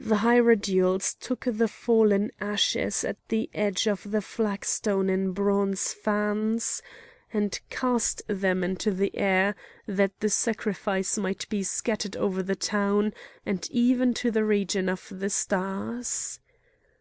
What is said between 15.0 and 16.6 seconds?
the stars.